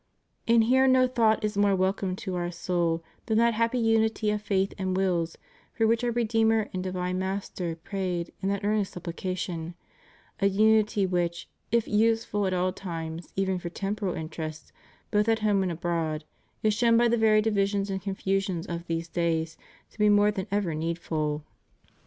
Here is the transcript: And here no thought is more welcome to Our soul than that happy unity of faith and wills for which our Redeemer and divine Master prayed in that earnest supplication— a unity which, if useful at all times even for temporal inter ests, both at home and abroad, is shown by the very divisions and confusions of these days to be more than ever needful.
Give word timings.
And 0.47 0.63
here 0.63 0.87
no 0.87 1.05
thought 1.07 1.43
is 1.45 1.55
more 1.55 1.75
welcome 1.75 2.15
to 2.15 2.33
Our 2.33 2.49
soul 2.49 3.03
than 3.27 3.37
that 3.37 3.53
happy 3.53 3.77
unity 3.77 4.31
of 4.31 4.41
faith 4.41 4.73
and 4.79 4.97
wills 4.97 5.37
for 5.73 5.85
which 5.85 6.03
our 6.03 6.09
Redeemer 6.09 6.69
and 6.73 6.81
divine 6.81 7.19
Master 7.19 7.75
prayed 7.75 8.31
in 8.41 8.49
that 8.49 8.63
earnest 8.63 8.93
supplication— 8.93 9.75
a 10.41 10.47
unity 10.47 11.05
which, 11.05 11.47
if 11.71 11.87
useful 11.87 12.47
at 12.47 12.53
all 12.55 12.73
times 12.73 13.31
even 13.35 13.59
for 13.59 13.69
temporal 13.69 14.15
inter 14.15 14.45
ests, 14.47 14.71
both 15.11 15.29
at 15.29 15.37
home 15.45 15.61
and 15.61 15.71
abroad, 15.71 16.23
is 16.63 16.73
shown 16.73 16.97
by 16.97 17.07
the 17.07 17.15
very 17.15 17.39
divisions 17.43 17.91
and 17.91 18.01
confusions 18.01 18.65
of 18.65 18.87
these 18.87 19.07
days 19.07 19.55
to 19.91 19.99
be 19.99 20.09
more 20.09 20.31
than 20.31 20.47
ever 20.49 20.73
needful. 20.73 21.43